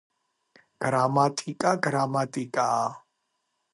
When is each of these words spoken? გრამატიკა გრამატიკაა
გრამატიკა 0.85 1.73
გრამატიკაა 1.89 2.89